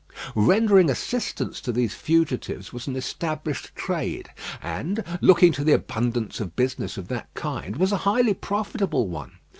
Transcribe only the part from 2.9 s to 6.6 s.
established trade, and, looking to the abundance of